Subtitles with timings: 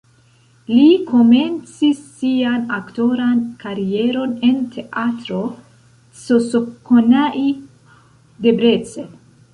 [0.75, 5.43] Li komencis sian aktoran karieron en Teatro
[6.23, 7.47] Csokonai
[8.49, 9.11] (Debrecen).